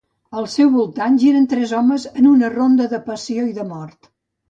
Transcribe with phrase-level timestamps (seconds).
[0.39, 4.15] As seu voltant giren tres homes en una ronda de passió i de mort.